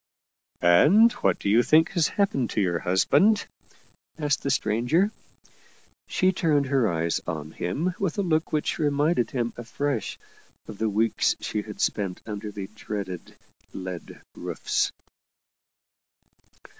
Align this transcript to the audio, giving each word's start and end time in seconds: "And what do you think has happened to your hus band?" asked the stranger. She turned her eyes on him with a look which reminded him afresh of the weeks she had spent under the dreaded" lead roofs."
"And 0.61 1.11
what 1.21 1.37
do 1.37 1.47
you 1.47 1.61
think 1.61 1.89
has 1.91 2.07
happened 2.07 2.49
to 2.49 2.59
your 2.61 2.79
hus 2.79 3.05
band?" 3.05 3.45
asked 4.17 4.41
the 4.41 4.49
stranger. 4.49 5.11
She 6.07 6.31
turned 6.31 6.65
her 6.65 6.91
eyes 6.91 7.21
on 7.27 7.51
him 7.51 7.93
with 7.99 8.17
a 8.17 8.23
look 8.23 8.51
which 8.51 8.79
reminded 8.79 9.29
him 9.29 9.53
afresh 9.57 10.17
of 10.67 10.79
the 10.79 10.89
weeks 10.89 11.35
she 11.39 11.61
had 11.61 11.79
spent 11.79 12.23
under 12.25 12.49
the 12.51 12.65
dreaded" 12.73 13.37
lead 13.73 14.19
roofs." 14.33 14.91